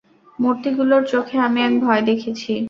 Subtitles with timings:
[0.39, 2.53] মূর্তিগুলোর চোখে আমি এক ভয় দেখেছি।